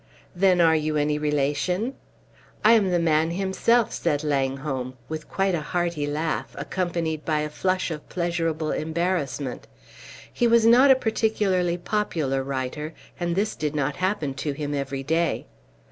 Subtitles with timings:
[0.35, 1.93] "Then are you any relation?"
[2.65, 7.51] "I am the man himself," said Langholm, with quite a hearty laugh, accompanied by a
[7.51, 9.67] flush of pleasurable embarrassment.
[10.33, 15.03] He was not a particularly popular writer, and this did not happen to him every
[15.03, 15.45] day.